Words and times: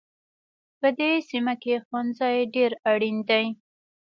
په 0.79 0.87
دې 0.99 1.11
سیمه 1.29 1.53
کې 1.63 1.73
ښوونځی 1.85 2.37
ډېر 2.55 2.71
اړین 2.91 3.17
دی 3.29 3.45